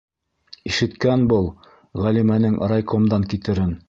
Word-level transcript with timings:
Ишеткән 0.69 1.27
был 1.33 1.45
Ғәлимәнең 2.05 2.57
райкомдан 2.73 3.29
китерен! 3.35 3.75